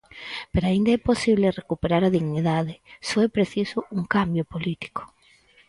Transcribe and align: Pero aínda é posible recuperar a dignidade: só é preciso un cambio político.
Pero 0.51 0.65
aínda 0.67 0.91
é 0.97 1.05
posible 1.09 1.55
recuperar 1.59 2.01
a 2.05 2.13
dignidade: 2.17 2.73
só 3.07 3.17
é 3.27 3.29
preciso 3.37 3.77
un 3.97 4.03
cambio 4.15 4.43
político. 4.53 5.01